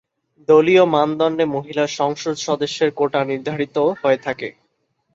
দলীয় 0.49 0.83
মানদণ্ডে 0.87 1.45
মহিলা 1.55 1.85
সংসদ 1.99 2.35
সদস্যের 2.39 2.89
কোটা 2.91 3.21
নির্ধারিত 3.25 3.77
হয়ে 4.01 4.19
থাকে। 4.21 4.49